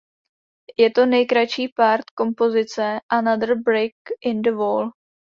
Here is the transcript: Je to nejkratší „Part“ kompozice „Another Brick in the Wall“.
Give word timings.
Je 0.77 0.87
to 0.99 1.03
nejkratší 1.09 1.67
„Part“ 1.81 2.09
kompozice 2.21 2.87
„Another 3.09 3.55
Brick 3.55 3.97
in 4.21 4.41
the 4.41 4.49
Wall“. 4.55 4.91